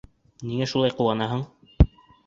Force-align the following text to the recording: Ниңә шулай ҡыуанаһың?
Ниңә 0.51 0.69
шулай 0.73 0.95
ҡыуанаһың? 0.97 1.47